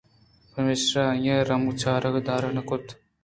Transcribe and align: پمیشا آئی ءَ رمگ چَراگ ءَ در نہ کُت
پمیشا 0.53 1.01
آئی 1.13 1.29
ءَ 1.35 1.47
رمگ 1.49 1.67
چَراگ 1.81 2.15
ءَ 2.19 2.25
در 2.27 2.43
نہ 2.55 2.61
کُت 2.67 2.85